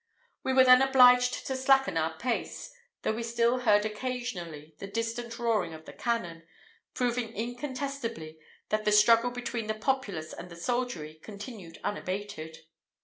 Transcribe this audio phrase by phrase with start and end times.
[0.41, 5.37] We were then obliged to slacken our pace, though we still heard occasionally the distant
[5.37, 6.41] roaring of the cannon,
[6.95, 12.65] proving incontestably that the struggle between the populace and the soldiery continued unabated.